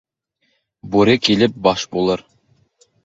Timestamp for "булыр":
1.95-2.25